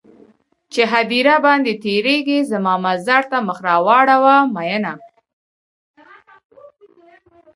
چې 0.73 0.81
هديره 0.91 1.35
باندې 1.45 1.71
تيرېږې 1.83 2.39
زما 2.51 2.73
مزار 2.85 3.23
ته 3.31 3.37
مخ 3.47 3.57
راواړوه 3.67 4.35
مينه 4.55 4.93